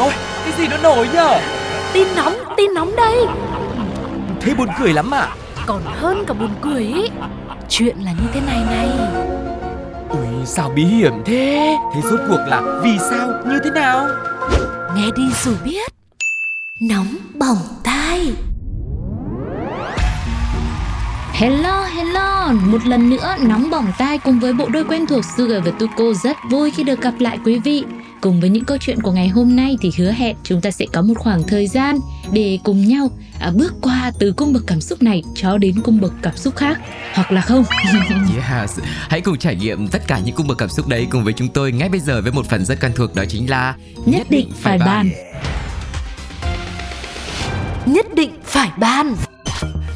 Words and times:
ôi 0.00 0.12
cái 0.44 0.52
gì 0.58 0.68
nó 0.68 0.76
nổi 0.76 1.08
nhở? 1.14 1.40
Tin 1.92 2.08
nóng, 2.16 2.34
tin 2.56 2.74
nóng 2.74 2.96
đây. 2.96 3.26
Thế 4.40 4.54
buồn 4.54 4.68
cười 4.80 4.92
lắm 4.92 5.10
à? 5.14 5.28
Còn 5.66 5.82
hơn 5.84 6.24
cả 6.26 6.34
buồn 6.34 6.50
cười 6.62 6.82
ý. 6.82 7.08
Chuyện 7.68 7.96
là 7.98 8.12
như 8.12 8.26
thế 8.32 8.40
này 8.46 8.60
này. 8.70 8.88
Ui 10.08 10.46
sao 10.46 10.70
bí 10.76 10.84
hiểm 10.84 11.12
thế? 11.24 11.76
Thế 11.94 12.00
rốt 12.10 12.20
cuộc 12.28 12.40
là 12.46 12.80
vì 12.82 12.98
sao? 13.10 13.28
Như 13.46 13.58
thế 13.64 13.70
nào? 13.70 14.08
Nghe 14.96 15.06
đi 15.16 15.22
rồi 15.44 15.54
biết. 15.64 15.92
Nóng 16.80 17.16
bỏng 17.34 17.58
tai. 17.84 18.32
Hello, 21.32 21.84
hello! 21.84 22.52
Một 22.52 22.86
lần 22.86 23.10
nữa 23.10 23.34
nóng 23.40 23.70
bỏng 23.70 23.86
tai 23.98 24.18
cùng 24.18 24.40
với 24.40 24.52
bộ 24.52 24.68
đôi 24.68 24.84
quen 24.84 25.06
thuộc 25.06 25.24
Sugar 25.36 25.64
và 25.64 25.70
Tuko 25.78 26.04
rất 26.22 26.36
vui 26.50 26.70
khi 26.70 26.84
được 26.84 27.00
gặp 27.00 27.14
lại 27.18 27.38
quý 27.44 27.58
vị. 27.58 27.84
Cùng 28.24 28.40
với 28.40 28.50
những 28.50 28.64
câu 28.64 28.78
chuyện 28.80 29.02
của 29.02 29.12
ngày 29.12 29.28
hôm 29.28 29.56
nay 29.56 29.76
thì 29.80 29.90
hứa 29.96 30.10
hẹn 30.10 30.36
chúng 30.42 30.60
ta 30.60 30.70
sẽ 30.70 30.86
có 30.92 31.02
một 31.02 31.14
khoảng 31.18 31.42
thời 31.42 31.66
gian 31.66 31.98
để 32.32 32.58
cùng 32.64 32.88
nhau 32.88 33.10
à, 33.40 33.50
bước 33.54 33.74
qua 33.82 34.12
từ 34.18 34.32
cung 34.32 34.52
bậc 34.52 34.62
cảm 34.66 34.80
xúc 34.80 35.02
này 35.02 35.22
cho 35.34 35.58
đến 35.58 35.80
cung 35.80 36.00
bậc 36.00 36.12
cảm 36.22 36.36
xúc 36.36 36.56
khác. 36.56 36.78
Hoặc 37.14 37.32
là 37.32 37.40
không. 37.40 37.64
Yes, 38.36 38.78
hãy 39.08 39.20
cùng 39.20 39.38
trải 39.38 39.56
nghiệm 39.56 39.88
tất 39.88 40.02
cả 40.06 40.20
những 40.24 40.34
cung 40.34 40.46
bậc 40.46 40.58
cảm 40.58 40.68
xúc 40.68 40.88
đấy 40.88 41.06
cùng 41.10 41.24
với 41.24 41.32
chúng 41.32 41.48
tôi 41.48 41.72
ngay 41.72 41.88
bây 41.88 42.00
giờ 42.00 42.22
với 42.22 42.32
một 42.32 42.46
phần 42.46 42.64
rất 42.64 42.80
quen 42.80 42.92
thuộc 42.96 43.14
đó 43.14 43.24
chính 43.28 43.50
là 43.50 43.74
Nhất 44.06 44.26
định 44.30 44.50
phải 44.54 44.78
bàn. 44.78 45.10
Nhất 47.86 48.06
định 48.14 48.30
phải 48.44 48.70
ban 48.78 49.14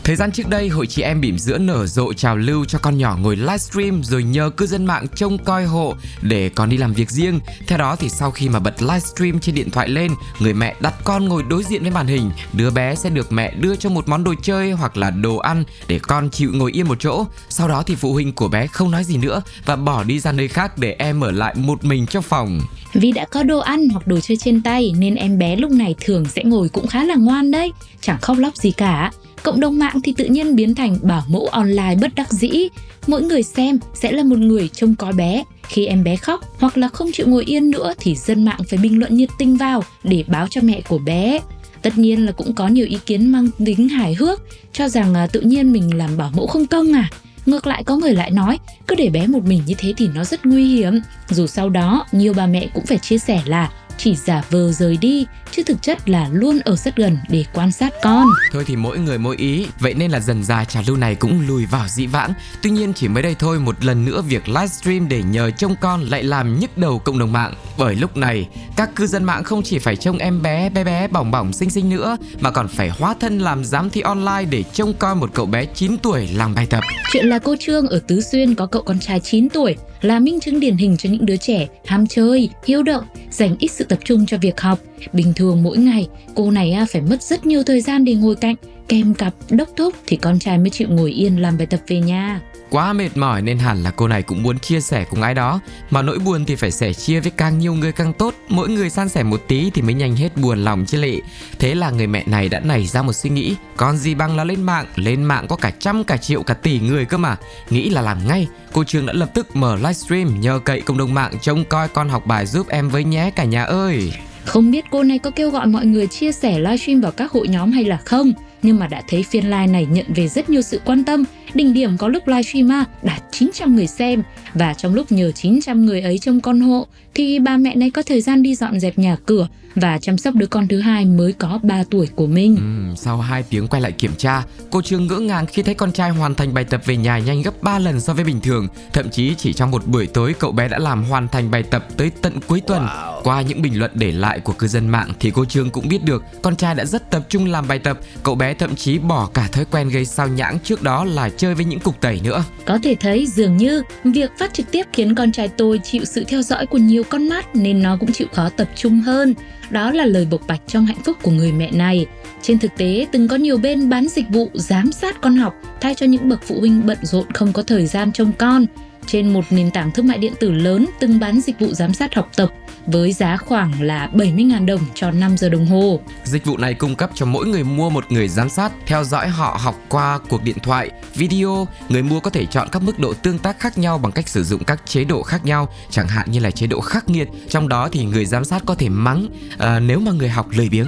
Thời 0.09 0.17
gian 0.17 0.33
trước 0.33 0.49
đây, 0.49 0.69
hội 0.69 0.87
chị 0.87 1.03
em 1.03 1.21
bỉm 1.21 1.39
giữa 1.39 1.59
nở 1.59 1.87
rộ 1.87 2.13
trào 2.13 2.37
lưu 2.37 2.65
cho 2.65 2.79
con 2.79 2.99
nhỏ 2.99 3.17
ngồi 3.21 3.37
livestream 3.37 4.05
rồi 4.05 4.23
nhờ 4.25 4.51
cư 4.51 4.67
dân 4.67 4.87
mạng 4.87 5.07
trông 5.15 5.39
coi 5.45 5.65
hộ 5.65 5.95
để 6.23 6.49
con 6.49 6.69
đi 6.69 6.77
làm 6.77 6.93
việc 6.93 7.11
riêng. 7.11 7.41
Theo 7.67 7.79
đó 7.79 7.97
thì 7.97 8.09
sau 8.09 8.31
khi 8.31 8.49
mà 8.49 8.59
bật 8.59 8.83
livestream 8.83 9.41
trên 9.41 9.55
điện 9.55 9.71
thoại 9.71 9.89
lên, 9.89 10.13
người 10.39 10.55
mẹ 10.55 10.75
đặt 10.81 10.95
con 11.05 11.29
ngồi 11.29 11.43
đối 11.49 11.63
diện 11.63 11.83
với 11.83 11.91
màn 11.91 12.07
hình. 12.07 12.31
Đứa 12.53 12.71
bé 12.71 12.95
sẽ 12.95 13.11
được 13.11 13.33
mẹ 13.33 13.55
đưa 13.55 13.77
cho 13.77 13.91
một 13.91 14.09
món 14.09 14.25
đồ 14.25 14.35
chơi 14.43 14.73
hoặc 14.73 14.97
là 14.97 15.11
đồ 15.11 15.37
ăn 15.37 15.65
để 15.89 15.99
con 15.99 16.31
chịu 16.31 16.51
ngồi 16.55 16.73
yên 16.73 16.89
một 16.89 17.01
chỗ. 17.01 17.25
Sau 17.49 17.69
đó 17.69 17.83
thì 17.83 17.95
phụ 17.95 18.13
huynh 18.13 18.33
của 18.33 18.49
bé 18.49 18.67
không 18.67 18.91
nói 18.91 19.05
gì 19.05 19.17
nữa 19.17 19.43
và 19.67 19.77
bỏ 19.77 20.05
đi 20.05 20.21
ra 20.21 20.33
nơi 20.33 20.49
khác 20.49 20.79
để 20.79 20.97
em 20.99 21.21
ở 21.21 21.31
lại 21.31 21.55
một 21.55 21.85
mình 21.85 22.07
trong 22.07 22.23
phòng. 22.23 22.61
Vì 22.93 23.13
đã 23.13 23.25
có 23.25 23.43
đồ 23.43 23.59
ăn 23.59 23.89
hoặc 23.89 24.07
đồ 24.07 24.21
chơi 24.21 24.37
trên 24.37 24.63
tay 24.63 24.93
nên 24.99 25.15
em 25.15 25.39
bé 25.39 25.57
lúc 25.57 25.71
này 25.71 25.95
thường 26.01 26.25
sẽ 26.25 26.43
ngồi 26.45 26.69
cũng 26.69 26.87
khá 26.87 27.05
là 27.05 27.15
ngoan 27.15 27.51
đấy, 27.51 27.73
chẳng 28.01 28.19
khóc 28.21 28.39
lóc 28.39 28.57
gì 28.57 28.71
cả. 28.71 29.11
Cộng 29.43 29.61
đồng 29.61 29.79
mạng 29.79 30.01
thì 30.05 30.15
tự 30.17 30.25
nhiên 30.25 30.57
biến 30.57 30.75
thành 30.75 30.99
bảo 31.03 31.25
mẫu 31.29 31.47
online 31.47 31.97
bất 32.01 32.15
đắc 32.15 32.33
dĩ. 32.33 32.69
Mỗi 33.07 33.23
người 33.23 33.43
xem 33.43 33.79
sẽ 33.95 34.13
là 34.13 34.23
một 34.23 34.39
người 34.39 34.69
trông 34.69 34.95
coi 34.95 35.13
bé. 35.13 35.45
Khi 35.69 35.87
em 35.87 36.05
bé 36.05 36.17
khóc 36.17 36.41
hoặc 36.59 36.79
là 36.79 36.89
không 36.89 37.13
chịu 37.13 37.27
ngồi 37.29 37.45
yên 37.45 37.71
nữa 37.71 37.93
thì 37.99 38.15
dân 38.15 38.45
mạng 38.45 38.61
phải 38.69 38.79
bình 38.79 38.99
luận 38.99 39.15
nhiệt 39.15 39.29
tình 39.39 39.57
vào 39.57 39.85
để 40.05 40.25
báo 40.27 40.47
cho 40.51 40.61
mẹ 40.65 40.81
của 40.89 40.99
bé. 40.99 41.41
Tất 41.83 41.99
nhiên 41.99 42.27
là 42.27 42.33
cũng 42.33 42.55
có 42.55 42.69
nhiều 42.69 42.87
ý 42.87 42.99
kiến 43.07 43.27
mang 43.27 43.49
tính 43.65 43.89
hài 43.89 44.15
hước, 44.15 44.43
cho 44.73 44.89
rằng 44.89 45.15
à, 45.15 45.27
tự 45.27 45.41
nhiên 45.41 45.73
mình 45.73 45.97
làm 45.97 46.17
bảo 46.17 46.31
mẫu 46.35 46.47
không 46.47 46.67
công 46.67 46.93
à. 46.93 47.11
Ngược 47.47 47.67
lại 47.67 47.85
có 47.85 47.97
người 47.97 48.13
lại 48.13 48.31
nói, 48.31 48.59
cứ 48.87 48.95
để 48.95 49.09
bé 49.09 49.27
một 49.27 49.45
mình 49.45 49.63
như 49.67 49.75
thế 49.79 49.95
thì 49.97 50.09
nó 50.15 50.25
rất 50.25 50.47
nguy 50.47 50.65
hiểm. 50.65 51.01
Dù 51.29 51.47
sau 51.47 51.69
đó, 51.69 52.07
nhiều 52.13 52.33
bà 52.37 52.47
mẹ 52.47 52.69
cũng 52.75 52.87
phải 52.87 52.99
chia 52.99 53.19
sẻ 53.19 53.43
là 53.47 53.71
chỉ 53.99 54.17
giả 54.17 54.43
vờ 54.51 54.73
rời 54.73 54.97
đi, 54.97 55.27
chứ 55.51 55.63
thực 55.67 55.83
chất 55.83 56.09
là 56.09 56.29
luôn 56.33 56.61
ở 56.65 56.77
rất 56.77 56.97
gần 56.97 57.19
để 57.29 57.45
quan 57.55 57.73
sát 57.73 57.93
con. 58.03 58.27
Thôi 58.53 58.65
thì 58.67 58.77
mỗi 58.77 58.99
người 58.99 59.19
mỗi 59.19 59.37
ý, 59.37 59.67
vậy 59.81 59.95
nên 59.95 60.11
là 60.11 60.21
dần 60.21 60.45
ra 60.45 60.65
trào 60.65 60.83
lưu 60.87 60.97
này 60.97 61.15
cũng 61.15 61.47
lùi 61.49 61.67
vào 61.67 61.89
dĩ 61.89 62.07
vãng. 62.07 62.33
Tuy 62.63 62.71
nhiên 62.71 62.93
chỉ 62.95 63.09
mới 63.09 63.23
đây 63.23 63.37
thôi 63.39 63.59
một 63.59 63.85
lần 63.85 64.05
nữa 64.05 64.23
việc 64.23 64.49
livestream 64.49 65.09
để 65.09 65.23
nhờ 65.23 65.51
trông 65.51 65.75
con 65.81 66.03
lại 66.03 66.23
làm 66.23 66.59
nhức 66.59 66.79
đầu 66.79 66.99
cộng 66.99 67.19
đồng 67.19 67.33
mạng. 67.33 67.55
Bởi 67.79 67.95
lúc 67.95 68.17
này, 68.17 68.49
các 68.77 68.97
cư 68.97 69.07
dân 69.07 69.25
mạng 69.25 69.45
không 69.45 69.63
chỉ 69.63 69.79
phải 69.79 69.97
trông 69.97 70.19
em 70.19 70.43
bé 70.43 70.69
bé 70.69 70.85
bé 70.85 71.09
bỏng 71.09 71.31
bỏng 71.31 71.53
xinh 71.53 71.71
xinh 71.71 71.91
nữa 71.91 72.17
mà 72.41 72.51
còn 72.51 72.69
phải 72.69 72.89
hóa 72.89 73.15
thân 73.21 73.39
làm 73.39 73.65
giám 73.65 73.91
thị 73.91 74.01
online 74.01 74.45
để 74.51 74.63
trông 74.63 74.95
coi 74.95 75.15
một 75.15 75.31
cậu 75.35 75.47
bé 75.47 75.65
9 75.65 75.99
tuổi 75.99 76.29
làm 76.35 76.55
bài 76.55 76.67
tập. 76.71 76.85
Chuyện 77.13 77.27
là 77.27 77.39
cô 77.39 77.57
Trương 77.61 77.87
ở 77.87 78.01
Tứ 78.07 78.21
Xuyên 78.21 78.55
có 78.55 78.67
cậu 78.67 78.83
con 78.83 78.99
trai 78.99 79.21
9 79.21 79.49
tuổi 79.49 79.77
là 80.01 80.19
minh 80.19 80.41
chứng 80.41 80.61
điển 80.61 80.77
hình 80.77 80.97
cho 80.97 81.11
những 81.11 81.27
đứa 81.27 81.37
trẻ 81.37 81.67
ham 81.87 82.07
chơi, 82.07 82.51
hiếu 82.65 82.83
động, 82.83 83.05
dành 83.31 83.57
ít 83.59 83.69
sự 83.69 83.85
tập 83.85 83.99
trung 84.05 84.27
cho 84.27 84.39
việc 84.39 84.61
học. 84.61 84.79
Bình 85.13 85.33
thường 85.37 85.63
mỗi 85.63 85.79
ngày, 85.79 86.09
cô 86.35 86.51
này 86.51 86.73
à, 86.73 86.87
phải 86.93 87.03
mất 87.03 87.23
rất 87.23 87.47
nhiều 87.47 87.63
thời 87.63 87.81
gian 87.81 88.05
để 88.05 88.15
ngồi 88.15 88.37
cạnh, 88.37 88.55
kèm 88.89 89.15
cặp, 89.15 89.35
đốc 89.51 89.69
thúc 89.77 89.95
thì 90.07 90.17
con 90.17 90.39
trai 90.39 90.59
mới 90.59 90.71
chịu 90.71 90.89
ngồi 90.91 91.11
yên 91.11 91.43
làm 91.43 91.59
bài 91.59 91.67
tập 91.67 91.81
về 91.89 92.01
nhà. 92.01 92.41
Quá 92.71 92.93
mệt 92.93 93.17
mỏi 93.17 93.43
nên 93.43 93.59
hẳn 93.59 93.83
là 93.83 93.91
cô 93.91 94.09
này 94.09 94.23
cũng 94.23 94.43
muốn 94.43 94.59
chia 94.59 94.81
sẻ 94.81 95.05
cùng 95.11 95.23
ai 95.23 95.35
đó. 95.35 95.61
Mà 95.91 96.03
nỗi 96.03 96.19
buồn 96.19 96.45
thì 96.45 96.57
phải 96.57 96.71
sẻ 96.71 96.93
chia 96.93 97.21
với 97.21 97.31
càng 97.31 97.59
nhiều 97.59 97.75
người 97.75 97.93
càng 97.93 98.13
tốt. 98.13 98.35
Mỗi 98.49 98.69
người 98.69 98.91
san 98.91 99.09
sẻ 99.09 99.23
một 99.23 99.41
tí 99.49 99.71
thì 99.75 99.83
mới 99.83 99.95
nhanh 99.95 100.17
hết 100.17 100.37
buồn 100.37 100.65
lòng 100.65 100.85
chứ 100.87 100.99
lị 100.99 101.21
Thế 101.59 101.75
là 101.75 101.91
người 101.91 102.07
mẹ 102.07 102.25
này 102.27 102.49
đã 102.49 102.61
nảy 102.61 102.87
ra 102.87 103.03
một 103.03 103.13
suy 103.13 103.31
nghĩ. 103.31 103.57
Còn 103.77 103.97
gì 103.97 104.15
bằng 104.15 104.37
là 104.37 104.45
lên 104.45 104.63
mạng? 104.63 104.87
Lên 104.97 105.25
mạng 105.25 105.47
có 105.49 105.57
cả 105.57 105.73
trăm 105.79 106.05
cả 106.05 106.17
triệu 106.17 106.43
cả 106.43 106.55
tỷ 106.55 106.81
người 106.81 107.05
cơ 107.05 107.19
mà. 107.19 107.37
Nghĩ 107.71 107.91
là 107.91 108.03
làm 108.03 108.29
ngay 108.29 108.47
Cô 108.73 108.85
Trương 108.85 109.07
đã 109.07 109.13
lập 109.13 109.31
tức 109.35 109.57
mở 109.57 109.77
livestream 109.77 110.41
Nhờ 110.41 110.61
cậy 110.65 110.81
cộng 110.81 110.99
đồng 110.99 111.15
mạng 111.15 111.33
trông 111.43 111.65
coi 111.65 111.89
con 111.89 112.09
học 112.09 112.27
bài 112.27 112.47
giúp 112.47 112.69
em 112.69 112.89
với 112.89 113.05
nhé 113.05 113.31
cả 113.37 113.45
nhà 113.45 113.65
ơi. 113.65 114.13
Không 114.49 114.71
biết 114.71 114.85
cô 114.91 115.03
này 115.03 115.19
có 115.19 115.31
kêu 115.31 115.51
gọi 115.51 115.67
mọi 115.67 115.87
người 115.87 116.07
chia 116.07 116.33
sẻ 116.33 116.59
livestream 116.59 117.01
vào 117.01 117.13
các 117.13 117.33
hội 117.33 117.49
nhóm 117.49 117.73
hay 117.73 117.85
là 117.85 117.97
không, 117.97 118.33
nhưng 118.63 118.79
mà 118.79 118.87
đã 118.87 119.03
thấy 119.09 119.23
phiên 119.23 119.45
live 119.45 119.67
này 119.67 119.87
nhận 119.91 120.07
về 120.15 120.29
rất 120.29 120.51
nhiều 120.51 120.63
sự 120.63 120.81
quan 120.85 121.05
tâm. 121.05 121.25
Đỉnh 121.55 121.73
điểm 121.73 121.97
có 121.99 122.09
lúc 122.09 122.29
livestream 122.29 122.73
à, 122.73 122.85
đạt 123.03 123.23
900 123.33 123.77
người 123.77 123.87
xem 123.87 124.23
và 124.55 124.75
trong 124.75 124.95
lúc 124.95 125.13
nhờ 125.13 125.33
900 125.33 125.87
người 125.87 126.01
ấy 126.01 126.19
trông 126.19 126.41
con 126.41 126.61
hộ 126.61 126.87
thì 127.15 127.39
bà 127.39 127.57
mẹ 127.57 127.75
này 127.75 127.91
có 127.91 128.03
thời 128.03 128.21
gian 128.21 128.43
đi 128.43 128.55
dọn 128.55 128.81
dẹp 128.81 128.99
nhà 128.99 129.17
cửa 129.27 129.49
và 129.75 129.99
chăm 129.99 130.19
sóc 130.19 130.35
đứa 130.35 130.47
con 130.47 130.69
thứ 130.69 130.81
hai 130.81 131.05
mới 131.05 131.33
có 131.33 131.59
3 131.63 131.85
tuổi 131.91 132.09
của 132.15 132.27
mình. 132.27 132.57
Ừ, 132.57 132.95
sau 132.97 133.21
2 133.21 133.43
tiếng 133.43 133.69
quay 133.69 133.83
lại 133.83 133.93
kiểm 133.93 134.13
tra, 134.17 134.43
cô 134.71 134.83
Trương 134.83 135.07
ngỡ 135.07 135.19
ngàng 135.19 135.47
khi 135.47 135.63
thấy 135.63 135.75
con 135.75 135.93
trai 135.93 136.11
hoàn 136.11 136.35
thành 136.35 136.55
bài 136.55 136.65
tập 136.65 136.83
về 136.87 136.97
nhà 136.97 137.19
nhanh 137.19 137.43
gấp 137.43 137.63
3 137.63 137.79
lần 137.79 138.01
so 138.01 138.15
với 138.15 138.25
bình 138.25 138.41
thường. 138.41 138.69
Thậm 138.93 139.11
chí 139.11 139.35
chỉ 139.35 139.53
trong 139.53 139.71
một 139.71 139.87
buổi 139.87 140.07
tối 140.07 140.35
cậu 140.39 140.53
bé 140.53 140.69
đã 140.69 140.79
làm 140.79 141.05
hoàn 141.05 141.29
thành 141.29 141.51
bài 141.51 141.63
tập 141.63 141.87
tới 141.97 142.11
tận 142.23 142.33
cuối 142.47 142.61
tuần. 142.61 142.87
Wow. 142.87 143.23
Qua 143.23 143.43
những 143.43 143.63
bình 143.63 143.79
luận 143.79 143.91
để 143.95 144.13
lại 144.13 144.41
của 144.41 144.53
cư 144.53 144.67
dân 144.67 144.89
mạng 144.89 145.13
thì 145.21 145.31
cô 145.31 145.45
Trương 145.45 145.71
cũng 145.71 145.89
biết 145.89 146.05
được 146.05 146.25
con 146.43 146.57
trai 146.57 146.75
đã 146.75 146.85
rất 146.85 147.11
tập 147.11 147.23
trung 147.29 147.47
làm 147.47 147.69
bài 147.69 147.79
tập. 147.79 147.99
Cậu 148.23 148.35
bé 148.35 148.55
thậm 148.55 148.77
chí 148.77 148.99
bỏ 148.99 149.29
cả 149.35 149.49
thói 149.53 149.65
quen 149.65 149.89
gây 149.89 150.05
sao 150.05 150.29
nhãng 150.29 150.59
trước 150.65 150.83
đó 150.83 151.05
là 151.05 151.29
chơi 151.39 151.55
với 151.55 151.65
những 151.65 151.81
cục 151.81 152.01
tẩy 152.01 152.21
nữa. 152.25 152.45
Có 152.65 152.79
thể 152.83 152.95
thấy 153.01 153.27
dường 153.27 153.57
như 153.57 153.83
việc 154.05 154.31
phát 154.39 154.55
trực 154.55 154.71
tiếp 154.71 154.87
khiến 154.93 155.15
con 155.15 155.33
trai 155.33 155.49
tôi 155.49 155.79
chịu 155.79 156.05
sự 156.05 156.25
theo 156.25 156.43
dõi 156.43 156.67
của 156.67 156.79
nhiều 156.79 157.03
con 157.09 157.29
mắt 157.29 157.57
nên 157.57 157.83
nó 157.83 157.97
cũng 158.01 158.13
chịu 158.13 158.27
khó 158.33 158.49
tập 158.49 158.69
trung 158.75 159.01
hơn. 159.01 159.35
Đó 159.71 159.93
là 159.93 160.05
lời 160.05 160.27
bộc 160.31 160.47
bạch 160.47 160.61
trong 160.67 160.87
hạnh 160.87 161.03
phúc 161.05 161.17
của 161.23 161.31
người 161.31 161.53
mẹ 161.53 161.71
này. 161.71 162.07
Trên 162.43 162.59
thực 162.59 162.77
tế, 162.77 163.07
từng 163.13 163.29
có 163.29 163.37
nhiều 163.37 163.59
bên 163.59 163.89
bán 163.89 164.09
dịch 164.09 164.29
vụ 164.29 164.51
giám 164.55 164.93
sát 164.93 165.21
con 165.21 165.37
học 165.37 165.55
thay 165.81 165.95
cho 165.95 166.07
những 166.07 166.29
bậc 166.29 166.43
phụ 166.43 166.61
huynh 166.61 166.87
bận 166.87 166.99
rộn 167.03 167.33
không 167.35 167.53
có 167.53 167.63
thời 167.63 167.87
gian 167.87 168.13
trông 168.13 168.33
con. 168.39 168.67
Trên 169.09 169.33
một 169.33 169.45
nền 169.51 169.71
tảng 169.71 169.91
thương 169.91 170.07
mại 170.07 170.19
điện 170.19 170.33
tử 170.41 170.51
lớn 170.51 170.87
từng 171.01 171.21
bán 171.21 171.41
dịch 171.41 171.61
vụ 171.61 171.73
giám 171.73 171.95
sát 171.95 172.15
học 172.15 172.31
tập 172.37 172.53
với 172.87 173.13
giá 173.13 173.37
khoảng 173.37 173.83
là 173.83 174.11
70.000 174.13 174.67
đồng 174.67 174.81
cho 174.95 175.11
5 175.11 175.37
giờ 175.37 175.49
đồng 175.49 175.67
hồ. 175.67 176.01
Dịch 176.25 176.45
vụ 176.45 176.57
này 176.57 176.75
cung 176.75 176.95
cấp 176.95 177.11
cho 177.15 177.27
mỗi 177.27 177.47
người 177.47 177.65
mua 177.65 177.91
một 177.91 178.13
người 178.13 178.29
giám 178.29 178.49
sát, 178.49 178.73
theo 178.87 179.05
dõi 179.05 179.29
họ 179.29 179.59
học 179.61 179.75
qua 179.89 180.19
cuộc 180.29 180.43
điện 180.43 180.57
thoại, 180.63 180.91
video. 181.15 181.69
Người 181.89 182.03
mua 182.03 182.21
có 182.21 182.31
thể 182.31 182.47
chọn 182.47 182.69
các 182.73 182.83
mức 182.83 182.99
độ 182.99 183.15
tương 183.15 183.39
tác 183.39 183.61
khác 183.61 183.79
nhau 183.79 183.99
bằng 183.99 184.13
cách 184.13 184.29
sử 184.29 184.45
dụng 184.45 184.65
các 184.65 184.83
chế 184.87 185.05
độ 185.05 185.23
khác 185.23 185.45
nhau, 185.45 185.69
chẳng 185.91 186.09
hạn 186.09 186.31
như 186.31 186.41
là 186.41 186.51
chế 186.51 186.67
độ 186.67 186.81
khắc 186.81 187.09
nghiệt. 187.09 187.29
Trong 187.49 187.69
đó 187.69 187.89
thì 187.93 188.05
người 188.05 188.25
giám 188.25 188.45
sát 188.45 188.63
có 188.67 188.75
thể 188.75 188.89
mắng 188.89 189.29
uh, 189.55 189.61
nếu 189.83 190.01
mà 190.01 190.13
người 190.13 190.29
học 190.29 190.47
lười 190.57 190.69
biếng. 190.69 190.87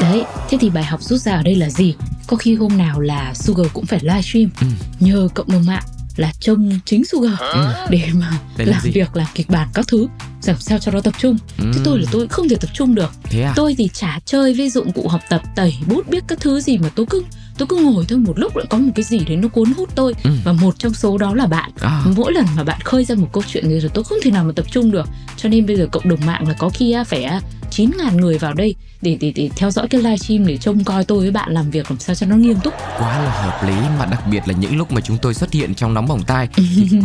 Đấy, 0.00 0.24
thế 0.48 0.58
thì 0.60 0.70
bài 0.70 0.84
học 0.84 1.02
rút 1.02 1.20
ra 1.20 1.32
ở 1.32 1.42
đây 1.42 1.54
là 1.54 1.70
gì? 1.70 1.94
Có 2.26 2.36
khi 2.36 2.54
hôm 2.54 2.78
nào 2.78 3.00
là 3.00 3.34
Sugar 3.34 3.66
cũng 3.72 3.86
phải 3.86 4.00
livestream 4.02 4.50
ừ. 4.60 4.66
nhờ 5.00 5.28
cộng 5.34 5.52
đồng 5.52 5.66
mạng 5.66 5.82
là 6.16 6.32
trông 6.40 6.70
chính 6.84 7.04
Sugar 7.04 7.38
ừ. 7.38 7.66
để 7.90 8.08
mà 8.14 8.30
Đây 8.56 8.66
làm 8.66 8.80
việc 8.82 9.16
làm 9.16 9.26
kịch 9.34 9.50
bản 9.50 9.68
các 9.74 9.88
thứ 9.88 10.06
làm 10.44 10.56
sao 10.60 10.78
cho 10.78 10.92
nó 10.92 11.00
tập 11.00 11.14
trung 11.18 11.36
ừ. 11.58 11.64
chứ 11.74 11.80
tôi 11.84 11.98
là 11.98 12.04
tôi 12.12 12.28
không 12.28 12.48
thể 12.48 12.56
tập 12.60 12.70
trung 12.74 12.94
được 12.94 13.12
Thế 13.22 13.42
à? 13.42 13.52
tôi 13.56 13.74
thì 13.78 13.88
chả 13.92 14.18
chơi 14.24 14.54
với 14.54 14.70
dụng 14.70 14.92
cụ 14.92 15.08
học 15.08 15.20
tập 15.28 15.42
tẩy 15.56 15.74
bút 15.86 16.08
biết 16.08 16.24
các 16.28 16.40
thứ 16.40 16.60
gì 16.60 16.78
mà 16.78 16.88
tôi 16.94 17.06
cứ 17.10 17.24
tôi 17.58 17.66
cứ 17.66 17.76
ngồi 17.76 18.04
thôi 18.08 18.18
một 18.18 18.38
lúc 18.38 18.56
lại 18.56 18.66
có 18.70 18.78
một 18.78 18.92
cái 18.94 19.04
gì 19.04 19.18
đấy 19.18 19.36
nó 19.36 19.48
cuốn 19.48 19.72
hút 19.76 19.88
tôi 19.94 20.14
ừ. 20.24 20.30
và 20.44 20.52
một 20.52 20.78
trong 20.78 20.94
số 20.94 21.18
đó 21.18 21.34
là 21.34 21.46
bạn 21.46 21.70
à. 21.80 22.02
mỗi 22.16 22.32
lần 22.32 22.46
mà 22.56 22.64
bạn 22.64 22.80
khơi 22.84 23.04
ra 23.04 23.14
một 23.14 23.28
câu 23.32 23.42
chuyện 23.46 23.68
gì 23.68 23.80
rồi 23.80 23.90
tôi 23.94 24.04
không 24.04 24.18
thể 24.22 24.30
nào 24.30 24.44
mà 24.44 24.52
tập 24.56 24.66
trung 24.70 24.90
được 24.90 25.08
cho 25.36 25.48
nên 25.48 25.66
bây 25.66 25.76
giờ 25.76 25.86
cộng 25.92 26.08
đồng 26.08 26.26
mạng 26.26 26.48
là 26.48 26.54
có 26.58 26.68
khi 26.68 26.96
phải 27.06 27.26
9.000 27.70 28.20
người 28.20 28.38
vào 28.38 28.54
đây 28.54 28.74
để, 29.02 29.16
để 29.20 29.32
để 29.34 29.50
theo 29.56 29.70
dõi 29.70 29.88
cái 29.88 30.02
livestream 30.02 30.46
để 30.46 30.56
trông 30.56 30.84
coi 30.84 31.04
tôi 31.04 31.18
với 31.18 31.30
bạn 31.30 31.52
làm 31.52 31.70
việc 31.70 31.90
làm 31.90 31.98
sao 31.98 32.14
cho 32.14 32.26
nó 32.26 32.36
nghiêm 32.36 32.56
túc 32.64 32.74
quá 32.98 33.22
là 33.22 33.30
hợp 33.30 33.68
lý 33.68 33.88
mà 33.98 34.06
đặc 34.06 34.22
biệt 34.30 34.42
là 34.46 34.54
những 34.54 34.76
lúc 34.76 34.92
mà 34.92 35.00
chúng 35.00 35.18
tôi 35.22 35.34
xuất 35.34 35.52
hiện 35.52 35.74
trong 35.74 35.94
nóng 35.94 36.08
bỏng 36.08 36.22
tai 36.26 36.48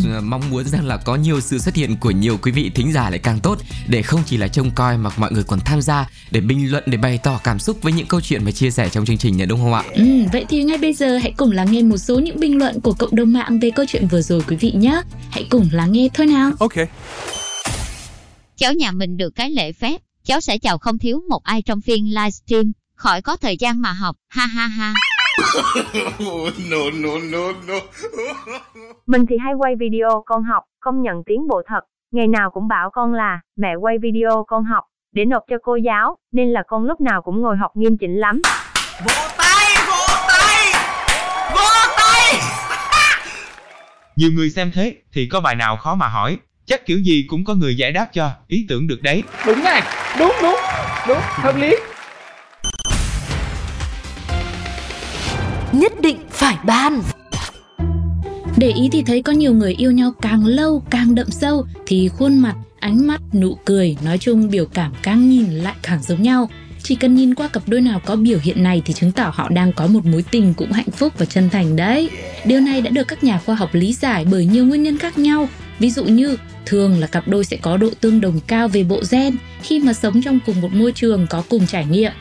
ờ, 0.06 0.22
mong 0.24 0.50
muốn 0.50 0.66
rằng 0.66 0.86
là 0.86 0.98
có 0.98 1.16
nhiều 1.16 1.42
sự 1.42 1.60
xuất 1.60 1.76
hiện 1.76 1.98
của 1.98 2.12
nhiều 2.12 2.38
quý 2.42 2.52
vị 2.52 2.72
thính 2.76 2.92
giả 2.94 3.10
lại 3.10 3.20
càng 3.20 3.40
tốt 3.40 3.58
để 3.88 4.02
không 4.02 4.22
chỉ 4.26 4.38
là 4.38 4.48
trông 4.48 4.72
coi 4.76 4.98
mà 4.98 5.10
mọi 5.18 5.32
người 5.32 5.44
còn 5.44 5.60
tham 5.66 5.82
gia 5.82 6.10
để 6.32 6.42
bình 6.42 6.72
luận 6.72 6.84
để 6.86 6.98
bày 6.98 7.20
tỏ 7.24 7.40
cảm 7.44 7.60
xúc 7.60 7.78
với 7.82 7.94
những 7.94 8.08
câu 8.08 8.22
chuyện 8.22 8.46
mà 8.46 8.52
chia 8.52 8.72
sẻ 8.72 8.90
trong 8.90 9.06
chương 9.06 9.18
trình 9.18 9.38
nhỉ 9.38 9.46
đúng 9.46 9.60
không 9.60 9.74
ạ? 9.74 9.84
Ừ, 9.94 10.04
vậy 10.34 10.46
thì 10.50 10.64
ngay 10.64 10.78
bây 10.78 10.94
giờ 10.94 11.18
hãy 11.18 11.34
cùng 11.38 11.52
lắng 11.52 11.72
nghe 11.72 11.82
một 11.82 11.98
số 11.98 12.20
những 12.20 12.40
bình 12.40 12.58
luận 12.58 12.82
của 12.82 12.94
cộng 12.94 13.16
đồng 13.16 13.34
mạng 13.34 13.60
về 13.60 13.72
câu 13.72 13.86
chuyện 13.88 14.08
vừa 14.08 14.22
rồi 14.22 14.42
quý 14.48 14.56
vị 14.56 14.72
nhé. 14.72 15.02
Hãy 15.30 15.48
cùng 15.50 15.70
lắng 15.72 15.92
nghe 15.92 16.08
thôi 16.14 16.28
nào. 16.28 16.52
Ok. 16.60 16.74
Cháu 18.58 18.74
nhà 18.74 18.92
mình 18.92 19.18
được 19.18 19.36
cái 19.36 19.50
lễ 19.50 19.72
phép 19.72 20.02
cháu 20.26 20.42
sẽ 20.42 20.58
chào 20.58 20.78
không 20.78 20.98
thiếu 20.98 21.22
một 21.30 21.44
ai 21.44 21.62
trong 21.62 21.82
phiên 21.82 22.06
livestream, 22.16 22.72
khỏi 22.96 23.22
có 23.22 23.38
thời 23.38 23.58
gian 23.60 23.82
mà 23.82 23.92
học, 23.92 24.16
ha 24.30 24.46
ha 24.46 24.68
ha. 24.68 24.94
Mình 29.06 29.26
thì 29.30 29.36
hay 29.44 29.54
quay 29.54 29.76
video 29.80 30.24
con 30.26 30.44
học, 30.44 30.64
công 30.80 31.02
nhận 31.02 31.24
tiến 31.26 31.48
bộ 31.48 31.62
thật. 31.68 31.80
Ngày 32.12 32.28
nào 32.28 32.50
cũng 32.54 32.68
bảo 32.68 32.90
con 32.94 33.14
là, 33.14 33.40
mẹ 33.58 33.76
quay 33.76 33.98
video 34.02 34.46
con 34.48 34.64
học, 34.64 34.84
để 35.12 35.26
nộp 35.26 35.44
cho 35.50 35.56
cô 35.64 35.76
giáo, 35.76 36.18
nên 36.32 36.50
là 36.50 36.64
con 36.68 36.84
lúc 36.84 37.02
nào 37.02 37.22
cũng 37.22 37.42
ngồi 37.42 37.58
học 37.58 37.72
nghiêm 37.76 37.98
chỉnh 37.98 38.16
lắm. 38.16 38.42
Nhiều 44.16 44.30
người 44.32 44.50
xem 44.50 44.72
thế 44.74 44.96
thì 45.14 45.28
có 45.32 45.42
bài 45.42 45.56
nào 45.56 45.78
khó 45.78 45.96
mà 45.96 46.08
hỏi, 46.08 46.38
chắc 46.68 46.86
kiểu 46.86 47.00
gì 47.00 47.26
cũng 47.28 47.46
có 47.46 47.54
người 47.56 47.78
giải 47.78 47.92
đáp 47.92 48.08
cho, 48.14 48.32
ý 48.48 48.66
tưởng 48.70 48.88
được 48.88 49.02
đấy. 49.02 49.24
Đúng 49.48 49.64
này, 49.64 49.82
đúng 50.20 50.34
đúng, 50.42 50.56
đúng, 51.08 51.18
hợp 51.22 51.56
lý. 51.58 51.76
Nhất 55.72 55.94
định 56.02 56.18
phải 56.30 56.58
ban 56.66 57.02
Để 58.58 58.72
ý 58.72 58.90
thì 58.92 59.04
thấy 59.04 59.22
có 59.22 59.32
nhiều 59.32 59.54
người 59.54 59.74
yêu 59.78 59.92
nhau 59.92 60.14
càng 60.22 60.46
lâu 60.46 60.84
càng 60.90 61.16
đậm 61.16 61.32
sâu 61.32 61.66
thì 61.86 62.10
khuôn 62.10 62.38
mặt, 62.38 62.56
ánh 62.80 63.08
mắt, 63.08 63.22
nụ 63.34 63.58
cười, 63.66 63.98
nói 64.06 64.18
chung 64.18 64.50
biểu 64.50 64.66
cảm 64.66 64.94
càng 65.04 65.30
nhìn 65.30 65.46
lại 65.46 65.76
càng 65.84 66.04
giống 66.04 66.22
nhau. 66.22 66.50
Chỉ 66.84 66.96
cần 66.96 67.16
nhìn 67.16 67.36
qua 67.36 67.48
cặp 67.48 67.64
đôi 67.68 67.82
nào 67.82 68.02
có 68.06 68.16
biểu 68.16 68.40
hiện 68.42 68.64
này 68.64 68.82
thì 68.86 68.94
chứng 68.94 69.12
tỏ 69.12 69.32
họ 69.36 69.50
đang 69.50 69.74
có 69.74 69.88
một 69.88 70.06
mối 70.06 70.24
tình 70.32 70.54
cũng 70.54 70.72
hạnh 70.72 70.92
phúc 70.92 71.14
và 71.18 71.26
chân 71.26 71.50
thành 71.50 71.76
đấy. 71.76 72.10
Điều 72.46 72.60
này 72.60 72.82
đã 72.82 72.90
được 72.90 73.08
các 73.08 73.24
nhà 73.24 73.40
khoa 73.46 73.56
học 73.56 73.70
lý 73.74 73.94
giải 73.94 74.26
bởi 74.32 74.46
nhiều 74.46 74.66
nguyên 74.66 74.84
nhân 74.84 74.98
khác 74.98 75.18
nhau. 75.18 75.50
Ví 75.80 75.90
dụ 75.90 76.04
như 76.04 76.38
thường 76.66 77.00
là 77.00 77.08
cặp 77.08 77.28
đôi 77.28 77.46
sẽ 77.46 77.58
có 77.62 77.78
độ 77.78 77.90
tương 78.02 78.22
đồng 78.22 78.40
cao 78.48 78.68
về 78.68 78.84
bộ 78.84 79.02
gen 79.12 79.36
khi 79.62 79.80
mà 79.80 79.94
sống 79.94 80.22
trong 80.22 80.40
cùng 80.46 80.62
một 80.62 80.74
môi 80.74 80.92
trường 80.92 81.28
có 81.30 81.44
cùng 81.50 81.68
trải 81.68 81.86
nghiệm. 81.86 82.12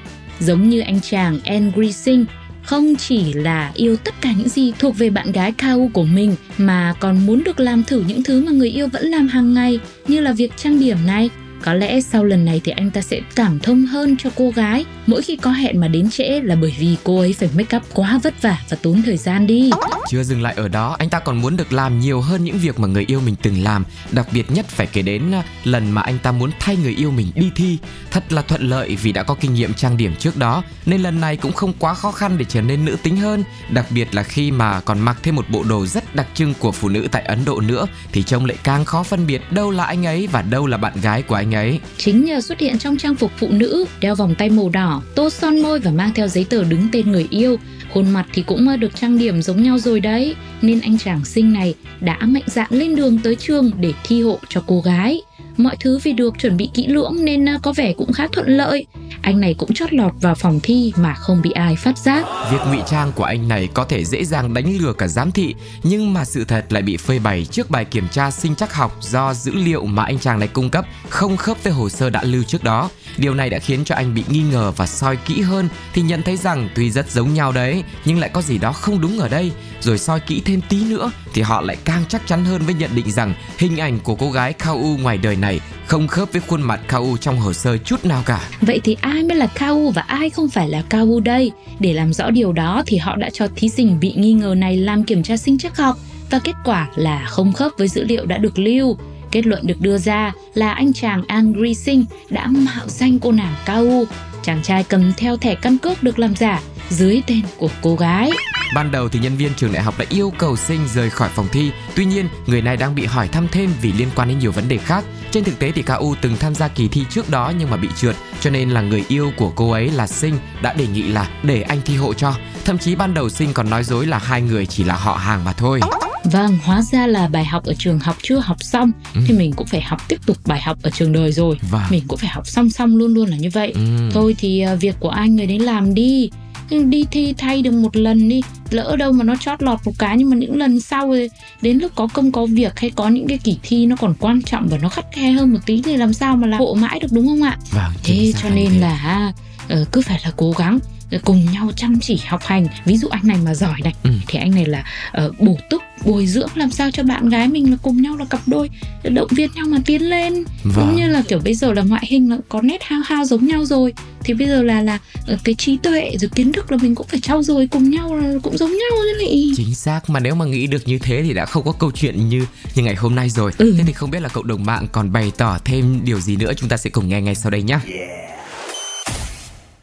Giống 0.41 0.69
như 0.69 0.81
anh 0.81 1.01
chàng 1.01 1.39
Angry 1.45 1.93
Singh 1.93 2.25
không 2.63 2.97
chỉ 2.97 3.33
là 3.33 3.73
yêu 3.75 3.97
tất 3.97 4.15
cả 4.21 4.33
những 4.39 4.49
gì 4.49 4.73
thuộc 4.79 4.99
về 4.99 5.11
bạn 5.11 5.33
gái 5.33 5.53
Kau 5.53 5.91
của 5.93 6.05
mình, 6.05 6.37
mà 6.59 6.95
còn 7.01 7.27
muốn 7.27 7.45
được 7.45 7.61
làm 7.61 7.85
thử 7.85 8.05
những 8.09 8.23
thứ 8.23 8.45
mà 8.45 8.53
người 8.53 8.71
yêu 8.71 8.89
vẫn 8.89 9.07
làm 9.07 9.29
hàng 9.29 9.55
ngày, 9.55 9.81
như 10.09 10.21
là 10.21 10.33
việc 10.33 10.53
trang 10.57 10.81
điểm 10.81 10.99
này. 11.07 11.31
Có 11.63 11.75
lẽ 11.75 12.01
sau 12.01 12.25
lần 12.25 12.45
này 12.45 12.61
thì 12.65 12.73
anh 12.73 12.91
ta 12.91 13.01
sẽ 13.01 13.21
cảm 13.35 13.59
thông 13.59 13.87
hơn 13.87 14.17
cho 14.17 14.31
cô 14.37 14.51
gái 14.51 14.85
mỗi 15.07 15.23
khi 15.23 15.37
có 15.37 15.51
hẹn 15.51 15.81
mà 15.81 15.89
đến 15.89 16.11
trễ 16.11 16.41
là 16.43 16.57
bởi 16.57 16.75
vì 16.79 16.97
cô 17.05 17.19
ấy 17.19 17.33
phải 17.33 17.49
make 17.57 17.77
up 17.77 17.83
quá 17.95 18.21
vất 18.23 18.43
vả 18.43 18.59
và 18.69 18.77
tốn 18.83 19.03
thời 19.03 19.17
gian 19.17 19.47
đi. 19.47 19.71
Chưa 20.09 20.23
dừng 20.23 20.43
lại 20.43 20.55
ở 20.57 20.69
đó, 20.69 20.97
anh 20.99 21.11
ta 21.11 21.21
còn 21.21 21.41
muốn 21.41 21.57
được 21.57 21.73
làm 21.73 22.01
nhiều 22.01 22.21
hơn 22.21 22.45
những 22.45 22.59
việc 22.59 22.79
mà 22.79 22.89
người 22.89 23.05
yêu 23.09 23.21
mình 23.21 23.35
từng 23.43 23.63
làm. 23.63 23.85
Đặc 24.13 24.27
biệt 24.33 24.51
nhất 24.51 24.67
phải 24.69 24.87
kể 24.87 25.03
đến 25.03 25.35
à, 25.35 25.43
lần 25.65 25.91
mà 25.91 26.03
anh 26.03 26.19
ta 26.19 26.33
muốn 26.33 26.51
thay 26.61 26.77
người 26.77 26.95
yêu 26.95 27.11
mình 27.11 27.27
đi 27.35 27.51
thi. 27.57 27.79
Thật 28.11 28.33
là 28.33 28.43
thuận 28.43 28.63
lợi 28.63 28.97
vì 28.97 29.13
đã 29.13 29.23
có 29.23 29.35
kinh 29.35 29.55
nghiệm 29.55 29.75
trang 29.75 29.97
điểm 29.97 30.15
trước 30.19 30.37
đó, 30.37 30.63
nên 30.87 31.01
lần 31.01 31.21
này 31.21 31.37
cũng 31.37 31.53
không 31.53 31.73
quá 31.79 31.95
khó 31.95 32.13
khăn 32.13 32.39
để 32.39 32.45
trở 32.49 32.63
nên 32.63 32.85
nữ 32.85 32.97
tính 33.03 33.17
hơn. 33.17 33.45
Đặc 33.71 33.87
biệt 33.91 34.15
là 34.15 34.23
khi 34.23 34.51
mà 34.51 34.81
còn 34.81 35.01
mặc 35.01 35.17
thêm 35.23 35.37
một 35.37 35.47
bộ 35.51 35.63
đồ 35.63 35.87
rất 35.87 36.04
đặc 36.15 36.27
trưng 36.35 36.55
của 36.59 36.73
phụ 36.73 36.89
nữ 36.89 37.09
tại 37.13 37.23
Ấn 37.23 37.39
Độ 37.45 37.61
nữa, 37.61 37.87
thì 38.13 38.23
trông 38.23 38.45
lại 38.45 38.57
càng 38.63 38.85
khó 38.85 39.03
phân 39.03 39.27
biệt 39.27 39.43
đâu 39.51 39.71
là 39.71 39.85
anh 39.85 40.07
ấy 40.07 40.27
và 40.27 40.43
đâu 40.43 40.67
là 40.67 40.77
bạn 40.77 40.93
gái 41.03 41.23
của 41.23 41.35
anh 41.35 41.55
ấy. 41.55 41.81
Chính 41.97 42.25
nhờ 42.25 42.41
xuất 42.41 42.61
hiện 42.61 42.79
trong 42.79 42.97
trang 42.97 43.15
phục 43.15 43.31
phụ 43.37 43.49
nữ, 43.51 43.85
đeo 44.01 44.15
vòng 44.15 44.35
tay 44.39 44.51
màu 44.51 44.69
đỏ, 44.69 45.03
tô 45.15 45.31
son 45.31 45.63
môi 45.63 45.81
và 45.81 45.91
mang 45.91 46.15
theo 46.15 46.29
giấy 46.29 46.47
tờ 46.51 46.65
đứng 46.65 46.89
tên 46.93 47.13
người 47.13 47.27
yêu, 47.31 47.57
khuôn 47.93 48.11
mặt 48.11 48.27
thì 48.33 48.43
cũng 48.43 48.81
được 48.81 48.97
trang 48.97 49.19
điểm 49.19 49.43
giống 49.43 49.63
nhau 49.63 49.79
rồi 49.79 50.01
đấy, 50.01 50.37
nên 50.63 50.81
anh 50.81 50.99
chàng 50.99 51.25
sinh 51.25 51.53
này 51.53 51.75
đã 52.01 52.19
mạnh 52.21 52.43
dạn 52.47 52.67
lên 52.71 52.97
đường 52.97 53.19
tới 53.19 53.35
trường 53.35 53.71
để 53.81 53.93
thi 54.05 54.23
hộ 54.23 54.39
cho 54.49 54.63
cô 54.67 54.81
gái. 54.81 55.21
Mọi 55.57 55.77
thứ 55.81 55.99
vì 56.03 56.13
được 56.13 56.35
chuẩn 56.39 56.57
bị 56.57 56.71
kỹ 56.75 56.87
lưỡng 56.87 57.25
nên 57.25 57.49
à, 57.49 57.59
có 57.63 57.73
vẻ 57.73 57.93
cũng 57.93 58.13
khá 58.13 58.27
thuận 58.33 58.47
lợi. 58.49 58.87
Anh 59.23 59.41
này 59.41 59.55
cũng 59.59 59.75
chót 59.75 59.93
lọt 59.93 60.13
vào 60.21 60.35
phòng 60.35 60.61
thi 60.63 60.93
mà 60.97 61.15
không 61.15 61.43
bị 61.43 61.51
ai 61.51 61.77
phát 61.77 61.99
giác. 61.99 62.25
Việc 62.53 62.59
ngụy 62.69 62.79
trang 62.87 63.13
của 63.15 63.25
anh 63.25 63.49
này 63.49 63.69
có 63.75 63.85
thể 63.85 64.05
dễ 64.05 64.25
dàng 64.25 64.55
đánh 64.55 64.77
lừa 64.81 64.93
cả 64.93 65.09
giám 65.09 65.33
thị, 65.33 65.55
nhưng 65.83 66.15
mà 66.15 66.25
sự 66.25 66.45
thật 66.45 66.73
lại 66.73 66.83
bị 66.83 66.97
phơi 66.97 67.19
bày 67.19 67.45
trước 67.45 67.71
bài 67.71 67.85
kiểm 67.85 68.09
tra 68.09 68.31
sinh 68.31 68.55
chắc 68.55 68.75
học 68.75 68.97
do 69.01 69.35
dữ 69.35 69.53
liệu 69.55 69.85
mà 69.85 70.05
anh 70.05 70.19
chàng 70.19 70.39
này 70.39 70.49
cung 70.49 70.71
cấp 70.71 70.87
không 71.09 71.37
khớp 71.37 71.65
với 71.65 71.73
hồ 71.73 71.89
sơ 71.89 72.11
đã 72.11 72.23
lưu 72.23 72.43
trước 72.43 72.65
đó. 72.65 72.91
Điều 73.19 73.35
này 73.35 73.51
đã 73.51 73.59
khiến 73.59 73.85
cho 73.85 73.95
anh 73.95 74.15
bị 74.15 74.25
nghi 74.29 74.43
ngờ 74.53 74.73
và 74.77 74.87
soi 74.87 75.17
kỹ 75.17 75.41
hơn 75.41 75.69
thì 75.93 76.03
nhận 76.03 76.23
thấy 76.23 76.37
rằng 76.37 76.69
tuy 76.75 76.91
rất 76.91 77.11
giống 77.11 77.35
nhau 77.35 77.53
đấy, 77.53 77.83
nhưng 78.05 78.19
lại 78.19 78.31
có 78.33 78.43
gì 78.43 78.59
đó 78.59 78.73
không 78.73 79.01
đúng 79.01 79.19
ở 79.19 79.29
đây. 79.29 79.53
Rồi 79.81 79.99
soi 79.99 80.21
kỹ 80.21 80.43
thêm 80.45 80.61
tí 80.69 80.85
nữa 80.85 81.11
thì 81.35 81.43
họ 81.43 81.61
lại 81.61 81.77
càng 81.85 82.03
chắc 82.09 82.27
chắn 82.27 82.45
hơn 82.45 82.63
với 82.63 82.75
nhận 82.75 82.91
định 82.95 83.11
rằng 83.11 83.35
hình 83.59 83.77
ảnh 83.77 83.99
của 83.99 84.15
cô 84.15 84.31
gái 84.31 84.53
KU 84.53 84.97
ngoài 85.03 85.19
đời 85.19 85.37
này 85.37 85.61
không 85.87 86.09
khớp 86.09 86.33
với 86.33 86.43
khuôn 86.49 86.63
mặt 86.63 86.81
KU 86.89 87.17
trong 87.17 87.39
hồ 87.39 87.53
sơ 87.53 87.77
chút 87.77 88.05
nào 88.05 88.23
cả. 88.27 88.49
Vậy 88.61 88.81
thì 88.85 88.97
ai 89.01 89.23
mới 89.23 89.37
là 89.37 89.47
KU 89.47 89.91
và 89.91 90.03
ai 90.03 90.31
không 90.31 90.49
phải 90.49 90.69
là 90.69 90.83
KU 90.91 91.21
đây? 91.21 91.51
Để 91.79 91.93
làm 91.93 92.13
rõ 92.13 92.31
điều 92.31 92.53
đó 92.53 92.83
thì 92.87 92.97
họ 92.97 93.17
đã 93.17 93.31
cho 93.31 93.49
thí 93.57 93.69
sinh 93.69 94.01
bị 94.01 94.13
nghi 94.17 94.33
ngờ 94.33 94.55
này 94.59 94.77
làm 94.77 95.05
kiểm 95.05 95.23
tra 95.23 95.37
sinh 95.37 95.59
chắc 95.59 95.77
học 95.77 95.97
và 96.31 96.39
kết 96.39 96.55
quả 96.65 96.89
là 96.95 97.25
không 97.29 97.53
khớp 97.53 97.73
với 97.79 97.89
dữ 97.89 98.05
liệu 98.05 98.27
đã 98.27 98.39
được 98.39 98.59
lưu. 98.59 98.97
Kết 99.35 99.47
luận 99.47 99.67
được 99.67 99.81
đưa 99.81 99.99
ra 99.99 100.33
là 100.55 100.73
anh 100.73 100.93
chàng 100.93 101.23
Angry 101.27 101.75
Singh 101.75 102.05
đã 102.31 102.47
mạo 102.47 102.89
danh 102.89 103.19
cô 103.19 103.33
nàng 103.33 103.55
Kau, 103.67 104.05
Chàng 104.43 104.63
trai 104.63 104.85
cầm 104.85 105.13
theo 105.17 105.37
thẻ 105.37 105.55
căn 105.55 105.79
cước 105.79 106.03
được 106.03 106.19
làm 106.19 106.37
giả 106.37 106.61
dưới 106.91 107.23
tên 107.27 107.41
của 107.57 107.69
cô 107.83 107.97
gái. 107.97 108.31
Ban 108.75 108.91
đầu 108.91 109.09
thì 109.09 109.19
nhân 109.19 109.37
viên 109.37 109.55
trường 109.55 109.73
đại 109.73 109.83
học 109.83 109.95
đã 109.99 110.05
yêu 110.09 110.33
cầu 110.39 110.57
sinh 110.57 110.81
rời 110.95 111.11
khỏi 111.11 111.29
phòng 111.29 111.47
thi. 111.53 111.71
Tuy 111.95 112.05
nhiên, 112.05 112.29
người 112.47 112.63
này 112.63 112.77
đang 112.77 112.95
bị 112.95 113.05
hỏi 113.05 113.29
thăm 113.29 113.49
thêm 113.53 113.71
vì 113.81 113.93
liên 113.93 114.09
quan 114.17 114.29
đến 114.29 114.39
nhiều 114.39 114.53
vấn 114.53 114.69
đề 114.69 114.79
khác. 114.79 115.05
Trên 115.31 115.45
thực 115.45 115.59
tế 115.59 115.73
thì 115.73 115.83
KU 115.83 116.15
từng 116.21 116.37
tham 116.37 116.55
gia 116.55 116.69
kỳ 116.69 116.89
thi 116.89 117.05
trước 117.11 117.31
đó 117.31 117.53
nhưng 117.59 117.71
mà 117.71 117.77
bị 117.77 117.89
trượt, 117.97 118.17
cho 118.41 118.51
nên 118.51 118.71
là 118.71 118.81
người 118.81 119.05
yêu 119.09 119.33
của 119.37 119.53
cô 119.57 119.71
ấy 119.71 119.91
là 119.91 120.07
Sinh 120.07 120.35
đã 120.63 120.73
đề 120.73 120.87
nghị 120.87 121.03
là 121.03 121.29
để 121.43 121.63
anh 121.63 121.81
thi 121.85 121.97
hộ 121.97 122.15
cho. 122.15 122.35
Thậm 122.65 122.79
chí 122.79 122.95
ban 122.95 123.15
đầu 123.15 123.29
Sinh 123.29 123.53
còn 123.53 123.71
nói 123.71 123.85
dối 123.85 124.07
là 124.07 124.19
hai 124.19 124.43
người 124.43 124.67
chỉ 124.67 124.85
là 124.85 124.95
họ 124.95 125.15
hàng 125.15 125.45
mà 125.45 125.53
thôi. 125.53 125.81
Vâng, 126.25 126.59
hóa 126.65 126.83
ra 126.83 127.07
là 127.07 127.29
bài 127.29 127.45
học 127.45 127.65
ở 127.65 127.75
trường 127.79 127.99
học 127.99 128.17
chưa 128.23 128.39
học 128.39 128.63
xong 128.63 128.93
Ừ. 129.15 129.21
thì 129.27 129.35
mình 129.35 129.53
cũng 129.53 129.67
phải 129.67 129.81
học 129.83 130.09
tiếp 130.09 130.21
tục 130.27 130.37
bài 130.47 130.61
học 130.63 130.79
ở 130.83 130.91
trường 130.91 131.13
đời 131.13 131.33
rồi. 131.33 131.59
Vâng. 131.71 131.83
Mình 131.91 132.03
cũng 132.09 132.19
phải 132.19 132.31
học 132.31 132.47
song 132.47 132.71
song 132.71 132.97
luôn 132.97 133.15
luôn 133.15 133.29
là 133.29 133.37
như 133.37 133.49
vậy. 133.53 133.73
Ừ. 133.75 133.81
Thôi 134.13 134.35
thì 134.39 134.61
à, 134.61 134.75
việc 134.75 134.97
của 135.01 135.09
anh 135.09 135.37
người 135.37 135.47
đấy 135.47 135.59
làm 135.59 135.95
đi. 135.95 136.31
Nhưng 136.71 136.91
Đi 136.91 137.05
thi 137.11 137.35
thay 137.39 137.63
được 137.63 137.71
một 137.71 137.97
lần 137.97 138.29
đi 138.29 138.41
Lỡ 138.71 138.97
đâu 138.99 139.13
mà 139.13 139.25
nó 139.25 139.37
chót 139.37 139.63
lọt 139.63 139.79
một 139.85 139.93
cái 139.99 140.17
Nhưng 140.19 140.31
mà 140.31 140.37
những 140.37 140.57
lần 140.57 140.81
sau 140.81 141.15
Đến 141.63 141.79
lúc 141.79 141.93
có 141.95 142.07
công 142.07 142.33
có 142.33 142.47
việc 142.47 142.79
hay 142.81 142.91
có 142.91 143.09
những 143.09 143.27
cái 143.29 143.39
kỳ 143.39 143.59
thi 143.63 143.87
Nó 143.87 143.97
còn 143.97 144.15
quan 144.21 144.43
trọng 144.43 144.69
và 144.69 144.79
nó 144.79 144.89
khắt 144.89 145.05
khe 145.13 145.31
hơn 145.31 145.53
một 145.53 145.59
tí 145.67 145.83
Thì 145.85 145.97
làm 145.97 146.13
sao 146.13 146.37
mà 146.37 146.47
làm 146.47 146.61
hộ 146.61 146.75
mãi 146.75 146.99
được 147.01 147.09
đúng 147.13 147.27
không 147.27 147.43
ạ 147.43 147.59
Vâng, 147.71 147.93
Thế 148.05 148.33
cho 148.43 148.49
nên 148.49 148.69
thế. 148.71 148.79
là 148.79 149.33
ờ, 149.69 149.85
cứ 149.93 150.01
phải 150.03 150.21
là 150.25 150.31
cố 150.37 150.53
gắng 150.53 150.79
ờ, 150.83 150.89
cùng 151.25 151.47
nhau 151.53 151.71
chăm 151.77 152.01
chỉ 152.01 152.21
học 152.27 152.41
hành 152.45 152.67
ví 152.85 152.97
dụ 152.97 153.09
anh 153.09 153.23
này 153.27 153.37
mà 153.45 153.55
giỏi 153.55 153.81
này 153.85 153.95
Ừ. 154.03 154.11
thì 154.27 154.39
anh 154.39 154.55
này 154.55 154.65
là 154.67 154.85
ờ, 155.13 155.33
bổ 155.39 155.57
túc 155.71 155.83
bồi 156.05 156.27
dưỡng 156.27 156.49
làm 156.55 156.71
sao 156.71 156.91
cho 156.91 157.03
bạn 157.03 157.29
gái 157.29 157.49
mình 157.49 157.71
là 157.71 157.77
cùng 157.83 158.03
nhau 158.03 158.17
là 158.17 158.25
cặp 158.25 158.41
đôi 158.47 158.71
động 159.05 159.29
viên 159.31 159.51
nhau 159.55 159.65
mà 159.69 159.79
tiến 159.87 160.03
lên 160.03 160.35
Vâng. 160.63 160.75
cũng 160.87 160.97
như 160.97 161.09
là 161.09 161.23
kiểu 161.29 161.39
bây 161.45 161.55
giờ 161.55 161.73
là 161.73 161.83
ngoại 161.83 162.03
hình 162.09 162.31
là 162.31 162.37
có 162.49 162.63
nét 162.63 162.83
hao 162.83 163.01
hao 163.05 163.25
giống 163.25 163.47
nhau 163.47 163.65
rồi 163.65 163.93
thì 164.25 164.35
bây 164.35 164.47
giờ 164.49 164.63
là 164.63 164.83
là 164.83 164.99
ờ, 165.27 165.37
cái 165.45 165.55
trí 165.55 165.77
tuệ 165.77 166.11
rồi 166.21 166.31
kiến 166.35 166.53
thức 166.53 166.73
là 166.73 166.79
mình 166.83 166.95
cũng 166.95 167.07
phải 167.07 167.21
trau 167.21 167.43
dồi 167.43 167.67
cùng 167.67 167.91
nhau 167.91 168.15
là 168.17 168.33
cũng 168.43 168.59
giống 168.59 168.71
nhau 168.71 168.99
thế 169.19 169.25
này 169.27 169.51
Chính 169.57 169.75
xác 169.75 170.11
mà 170.11 170.21
nếu 170.21 170.35
mà 170.35 170.45
nghĩ 170.45 170.67
được 170.67 170.89
như 170.89 170.99
thế 170.99 171.23
thì 171.23 171.35
đã 171.35 171.45
không 171.47 171.65
có 171.65 171.73
câu 171.73 171.91
chuyện 171.95 172.29
như 172.29 172.47
như 172.75 172.83
ngày 172.83 172.95
hôm 172.95 173.15
nay 173.15 173.31
rồi. 173.31 173.53
Ừ. 173.59 173.75
Thế 173.79 173.85
thì 173.87 173.93
không 173.93 174.11
biết 174.11 174.21
là 174.23 174.29
cộng 174.29 174.47
đồng 174.47 174.65
mạng 174.65 174.87
còn 174.93 175.13
bày 175.13 175.33
tỏ 175.39 175.59
thêm 175.65 176.01
điều 176.05 176.21
gì 176.21 176.37
nữa 176.37 176.53
chúng 176.57 176.69
ta 176.69 176.77
sẽ 176.77 176.91
cùng 176.91 177.09
nghe 177.09 177.21
ngay 177.23 177.35
sau 177.35 177.51
đây 177.51 177.63
nhé. 177.63 177.79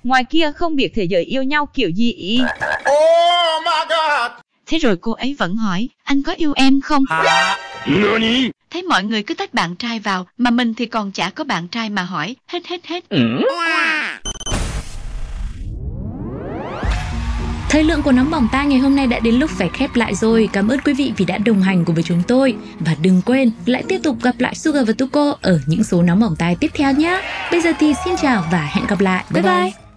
Ngoài 0.03 0.24
kia 0.24 0.51
không 0.55 0.75
biết 0.75 0.91
thế 0.96 1.03
giới 1.03 1.24
yêu 1.24 1.43
nhau 1.43 1.67
kiểu 1.74 1.89
gì 1.89 2.12
ý. 2.12 2.41
Thế 4.65 4.77
rồi 4.77 4.98
cô 5.01 5.12
ấy 5.12 5.36
vẫn 5.39 5.55
hỏi, 5.55 5.89
anh 6.03 6.24
có 6.24 6.34
yêu 6.38 6.53
em 6.55 6.81
không? 6.81 7.03
Thấy 8.70 8.81
mọi 8.81 9.03
người 9.03 9.24
cứ 9.24 9.34
tách 9.34 9.53
bạn 9.53 9.75
trai 9.75 10.00
vào, 10.00 10.27
mà 10.38 10.50
mình 10.50 10.74
thì 10.74 10.86
còn 10.86 11.12
chả 11.12 11.29
có 11.29 11.43
bạn 11.43 11.67
trai 11.67 11.89
mà 11.89 12.01
hỏi, 12.01 12.36
hết 12.48 12.67
hết 12.67 12.88
hết. 12.88 13.03
Thời 17.70 17.84
lượng 17.84 18.01
của 18.01 18.12
nóng 18.12 18.31
bỏng 18.31 18.48
tai 18.51 18.65
ngày 18.65 18.79
hôm 18.79 18.96
nay 18.96 19.08
đã 19.08 19.20
đến 19.20 19.36
lúc 19.36 19.50
phải 19.50 19.70
khép 19.74 19.96
lại 19.96 20.15
rồi. 20.15 20.50
Cảm 20.53 20.67
ơn 20.67 20.79
quý 20.79 20.93
vị 20.93 21.13
vì 21.17 21.25
đã 21.25 21.38
đồng 21.38 21.62
hành 21.62 21.86
cùng 21.86 21.96
với 21.96 22.03
chúng 22.03 22.24
tôi. 22.27 22.55
Và 22.79 22.96
đừng 23.01 23.22
quên 23.25 23.51
lại 23.65 23.84
tiếp 23.88 24.00
tục 24.03 24.17
gặp 24.22 24.36
lại 24.39 24.55
Sugar 24.55 24.88
và 24.88 24.93
Tuko 24.98 25.38
ở 25.41 25.60
những 25.65 25.84
số 25.84 26.01
nóng 26.01 26.20
bỏng 26.20 26.36
tai 26.39 26.55
tiếp 26.60 26.72
theo 26.74 26.93
nhé. 26.93 27.22
Bây 27.51 27.62
giờ 27.62 27.72
thì 27.79 27.93
xin 28.05 28.15
chào 28.22 28.43
và 28.51 28.70
hẹn 28.72 28.86
gặp 28.88 29.00
lại. 29.00 29.24
Bye 29.29 29.43
bye. 29.43 29.51
Bye 29.51 29.63
bye. 29.63 29.90